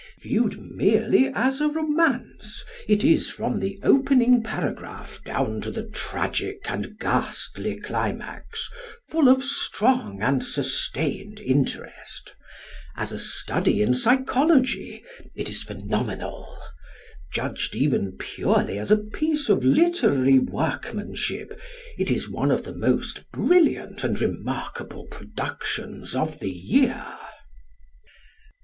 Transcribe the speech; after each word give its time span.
Viewed 0.19 0.57
merely 0.59 1.27
as 1.31 1.61
a 1.61 1.69
romance, 1.69 2.65
it 2.87 3.03
is 3.03 3.29
from 3.29 3.59
the 3.59 3.77
opening 3.83 4.41
paragraph 4.41 5.21
down 5.23 5.61
to 5.61 5.69
the 5.69 5.83
tragic 5.83 6.61
and 6.65 6.97
ghastly 6.97 7.79
climax, 7.79 8.67
full 9.11 9.29
of 9.29 9.43
strong 9.43 10.19
and 10.23 10.43
sustained 10.43 11.39
interest; 11.39 12.35
as 12.97 13.11
a 13.11 13.19
study 13.19 13.83
in 13.83 13.93
psychology 13.93 15.03
it 15.35 15.51
is 15.51 15.61
phenomenal; 15.61 16.51
judged 17.31 17.75
even 17.75 18.13
purely 18.17 18.79
as 18.79 18.89
a 18.89 18.97
piece 18.97 19.49
of 19.49 19.63
literary 19.63 20.39
workmanship 20.39 21.61
it 21.99 22.09
is 22.09 22.27
one 22.27 22.49
of 22.49 22.63
the 22.63 22.73
most 22.73 23.29
brilliant 23.31 24.03
and 24.03 24.19
remarkable 24.19 25.05
productions 25.11 26.15
of 26.15 26.39
the 26.39 26.49
year. 26.49 27.07